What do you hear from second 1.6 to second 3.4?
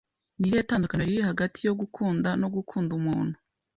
yo gukunda no gukunda umuntu?